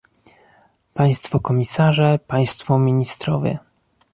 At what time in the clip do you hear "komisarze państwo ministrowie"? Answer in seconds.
1.39-3.59